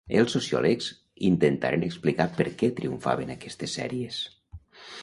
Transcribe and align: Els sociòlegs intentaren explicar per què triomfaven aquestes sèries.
Els 0.19 0.35
sociòlegs 0.35 0.87
intentaren 1.29 1.85
explicar 1.89 2.27
per 2.41 2.49
què 2.63 2.71
triomfaven 2.81 3.35
aquestes 3.37 3.79
sèries. 3.81 4.23